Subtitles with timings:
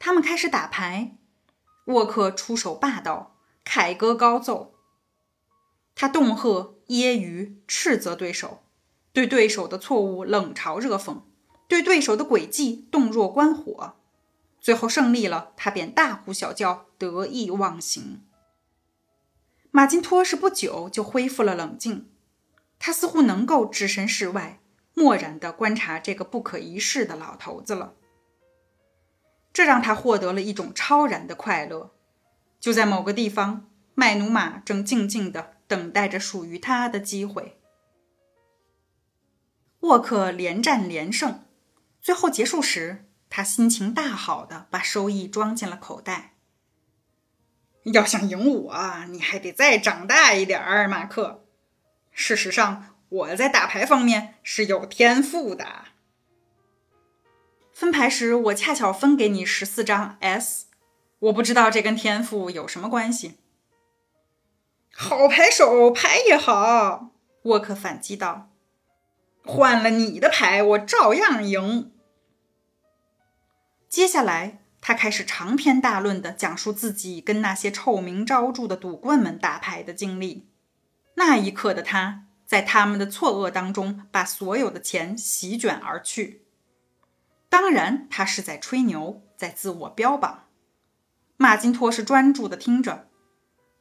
[0.00, 1.18] 他们开始打牌，
[1.84, 4.74] 沃克出手霸道，凯歌高奏。
[5.94, 8.62] 他恫吓、揶揄、斥责对手，
[9.12, 11.18] 对对手的错误冷嘲热讽，
[11.68, 13.96] 对对手的诡计洞若观火。
[14.58, 18.22] 最后胜利了，他便大呼小叫，得意忘形。
[19.70, 22.10] 马金托是不久就恢复了冷静，
[22.78, 24.60] 他似乎能够置身事外，
[24.94, 27.92] 漠然地观察这个不可一世的老头子了。
[29.52, 31.92] 这让他获得了一种超然的快乐。
[32.58, 37.58] 就在某个地方，麦努马正静静地等待着属于他的机会。
[39.80, 41.44] 沃克连战连胜，
[42.00, 43.06] 最后结束时。
[43.32, 46.34] 他心情大好的把收益装进了口袋。
[47.84, 51.46] 要想赢我，你还得再长大一点儿，马克。
[52.10, 55.84] 事实上，我在打牌方面是有天赋的。
[57.80, 60.66] 分牌时，我恰巧分给你十四张 S，
[61.18, 63.38] 我不知道这跟天赋有什么关系。
[64.92, 67.08] 好牌手牌也好，
[67.44, 68.50] 沃克反击道
[69.46, 71.90] ：“换了你的牌，我照样赢。”
[73.88, 80.50] 接下来，他开始长篇大论地讲述自己跟那些臭名昭著的赌棍们打牌的经历。
[81.14, 86.39] 那一刻的他，在他们的错愕当中，把所有的钱席卷而去。
[87.50, 90.46] 当然，他是在吹牛，在自我标榜。
[91.36, 93.10] 马金托是专注的听着，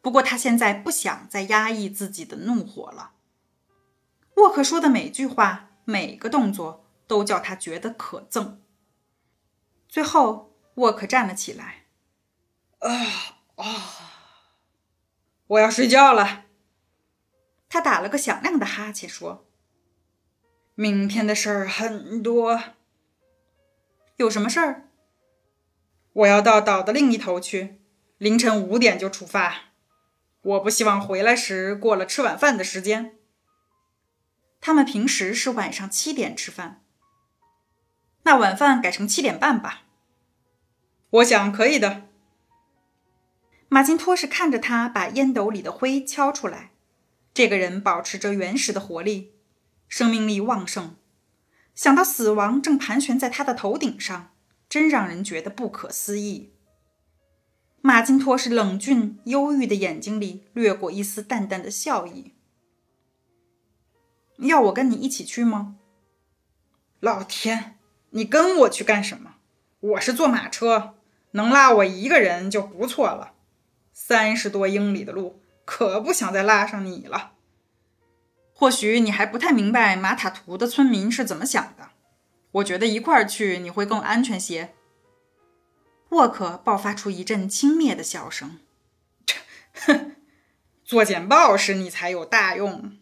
[0.00, 3.12] 不过他现在不想再压抑自己的怒火了。
[4.36, 8.58] 沃克说的每句话、每个动作，都叫他觉得可憎。
[9.88, 11.84] 最后，沃克站了起来。
[12.78, 12.88] 啊
[13.56, 13.66] 啊！
[15.48, 16.44] 我要睡觉了。
[17.68, 19.46] 他打了个响亮的哈欠，说
[20.74, 22.62] ：“明天的事儿很多。
[24.18, 24.88] 有什么事儿？
[26.12, 27.80] 我要到岛的另一头去，
[28.18, 29.70] 凌晨五点就出发。
[30.42, 33.16] 我不希望回来时过了吃晚饭的时间。
[34.60, 36.82] 他们平时是晚上七点吃饭。”
[38.24, 39.82] 那晚饭改成七点半吧。
[41.10, 42.08] 我想可以的。
[43.68, 46.72] 马金托是看着他把烟斗里的灰敲出来。
[47.32, 49.34] 这个人保持着原始的活力，
[49.86, 50.96] 生命力旺盛。
[51.78, 54.32] 想到死亡正盘旋在他的头顶上，
[54.68, 56.52] 真让人觉得不可思议。
[57.80, 62.34] 马金托是冷峻忧郁的眼睛里掠过一丝淡淡的笑意。
[64.38, 65.76] 要我跟你一起去吗？
[66.98, 67.78] 老天！
[68.10, 69.36] 你跟我去干什么？
[69.78, 70.96] 我是坐马车，
[71.30, 73.34] 能拉我一个人就不错了。
[73.92, 77.34] 三十多英里的路，可不想再拉上你了。
[78.58, 81.90] 或许你还不太明白马塔图的村民是怎么想的。
[82.50, 84.74] 我觉得一块儿去你会更安全些。
[86.08, 88.58] 沃克爆发出一阵轻蔑的笑声
[89.86, 90.16] ：“哼，
[90.84, 92.98] 做简报时你才有大用。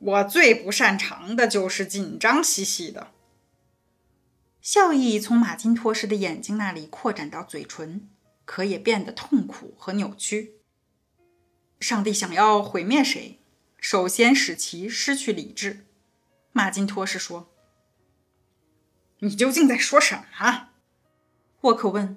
[0.00, 3.12] 我最不擅长的就是紧张兮兮的。”
[4.60, 8.08] 笑意从马金托什的眼睛那里扩展到嘴唇，
[8.44, 10.56] 可也变得痛苦和扭曲。
[11.78, 13.39] 上帝想要毁灭谁，
[13.80, 15.86] 首先使其失去理智。
[16.52, 17.50] 马金托什说
[19.20, 20.24] ：“你究竟在说什么？”
[21.62, 22.16] 沃克问。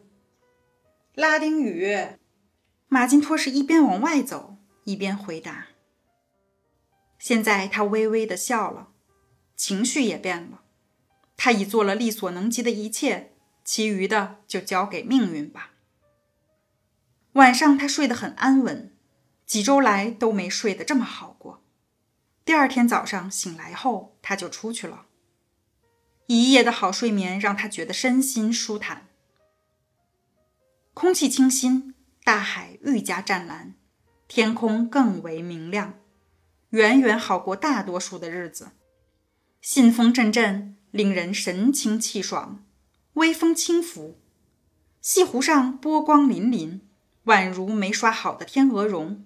[1.15, 1.97] “拉丁语。”
[2.89, 5.67] 马金托什一边往外走，一边回答。
[7.17, 8.89] 现在他微微的笑了，
[9.55, 10.63] 情绪也变了。
[11.37, 15.71] 他已做了力所能及的一切，其余的就交给命运吧。
[17.33, 18.92] 晚上他睡得很安稳，
[19.45, 21.63] 几周来都没睡得这么好过。
[22.45, 25.05] 第二天早上醒来后，他就出去了。
[26.27, 29.07] 一夜的好睡眠让他觉得身心舒坦，
[30.93, 31.93] 空气清新，
[32.23, 33.75] 大海愈加湛蓝，
[34.27, 35.95] 天空更为明亮，
[36.69, 38.71] 远远好过大多数的日子。
[39.61, 40.77] 信风阵阵。
[40.93, 42.63] 令人神清气爽，
[43.13, 44.19] 微风轻拂，
[45.01, 46.81] 西湖上波光粼粼，
[47.25, 49.25] 宛如没刷好的天鹅绒。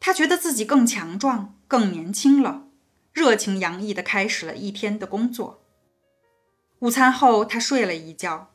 [0.00, 2.64] 他觉得自己更强壮、更年轻了，
[3.12, 5.62] 热情洋溢地开始了一天的工作。
[6.80, 8.50] 午餐后，他睡了一觉。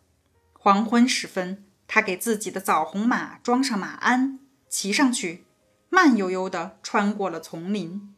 [0.54, 5.46] 黄昏时分，他给自己的枣红马装上马鞍，骑上去，
[5.90, 8.16] 慢悠悠地穿过了丛林。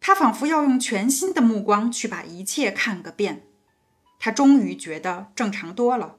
[0.00, 3.46] 他仿佛要用全新的目光去把一切看个遍。
[4.18, 6.16] 他终于觉得正常多了。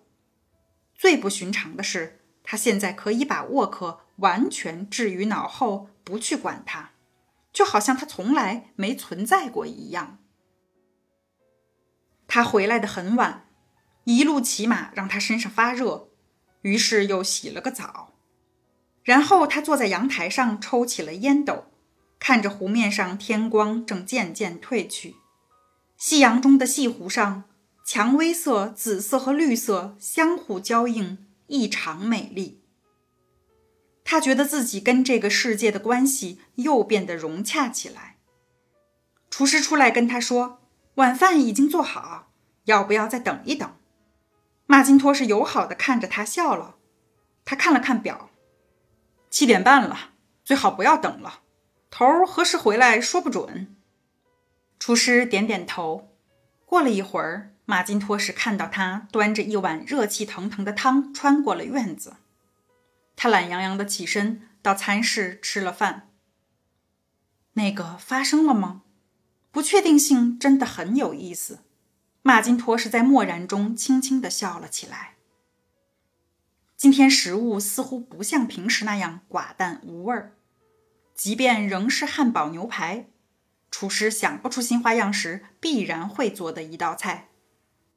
[0.96, 6.92] 最不寻常的是，他现在可以把沃克完全置于脑后，不去管他，
[7.52, 10.20] 就好像他从来没存在过一样。
[12.30, 13.50] 他回来的很晚，
[14.06, 16.08] 一路骑马让他身上发热，
[16.62, 18.14] 于是又洗了个澡。
[19.04, 21.66] 然后他坐在阳台上抽起了烟斗，
[22.20, 25.18] 看着湖面上天光正渐渐褪去，
[25.98, 27.44] 夕阳中的细湖上，
[27.86, 32.64] 蔷薇色、紫色和绿色相互交映，异常美丽。
[34.10, 38.16] 他觉得自己跟这个世界的关系又变得融洽起来。
[39.30, 40.62] 厨师出来跟他说
[40.96, 42.32] ：“晚饭已经做好，
[42.64, 43.70] 要不要再等一等？”
[44.66, 46.76] 马金托是友好的看着他笑了。
[47.44, 48.30] 他看了看表，
[49.30, 50.12] 七点半了，
[50.46, 51.42] 最好不要等了。
[51.92, 53.76] 头儿何时回来说不准。
[54.80, 56.14] 厨师点点头。
[56.66, 62.16] 过了一会儿，马金托什看到他端着一碗热气腾腾的汤穿过了院子。
[63.18, 66.10] 他懒洋洋的起身到餐室吃了饭。
[67.54, 68.84] 那个发生了吗？
[69.52, 71.66] 不确定性真的很有意思。
[72.22, 75.16] 马金托是在漠然中轻轻的笑了起来。
[76.76, 80.34] 今天食物似乎不像平时那样寡淡无味儿，
[81.16, 83.08] 即便仍是汉堡牛排，
[83.72, 87.30] 厨师想不出新花样时必然会做的一道菜，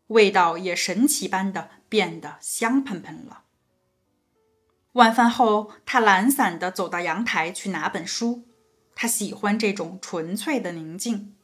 [0.06, 3.44] 味道也神奇般的变得香喷喷了。
[4.93, 8.49] 晚饭后，他懒散地走到阳台去拿本书，
[8.97, 11.37] 他喜欢这种纯粹的宁静。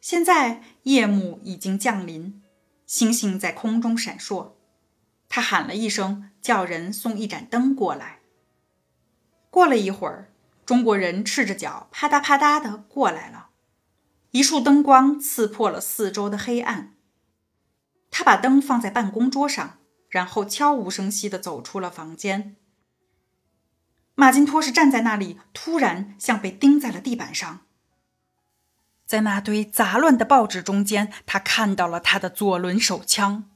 [0.00, 2.42] 现在夜幕已经降临，
[2.86, 4.52] 星星在空中闪烁。
[5.28, 8.20] 他喊了一声，叫人送一盏灯过来。
[9.50, 10.32] 过了一会儿，
[10.64, 13.48] 中国人赤着脚啪嗒啪嗒的过来了，
[14.30, 16.94] 一束灯光刺破了四周的黑暗。
[18.12, 19.78] 他把灯放在办公桌上，
[20.14, 22.54] 然后悄无声息的走出了房间。
[24.14, 27.62] 马金托是站在那里，突然像被钉在了地板上。
[29.04, 33.50] 在那堆杂乱的报纸中间，他看到了他的左轮手枪。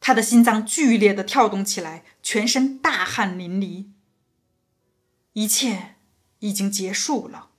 [0.00, 3.90] 他的心脏剧烈的跳动起来，全身大汗淋漓。
[5.34, 5.96] 一切
[6.38, 7.49] 已经结束了。